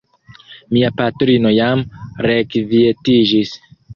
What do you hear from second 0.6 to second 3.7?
Mia patrino jam rekvietiĝis.